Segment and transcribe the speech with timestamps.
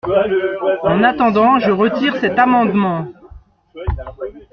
[0.81, 3.05] En attendant, je retire cet amendement.